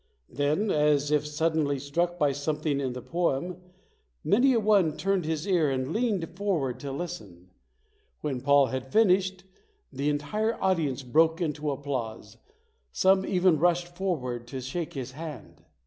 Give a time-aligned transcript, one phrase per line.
[0.31, 3.57] Then, as if suddenly struck by something in the poem,
[4.23, 7.51] many a one turned his ear and leaned forward to listen.
[8.21, 9.43] When Paul had finished,
[9.93, 12.37] the entire audience broke into applause.
[12.91, 15.63] Some even rushed forward to shake his hand.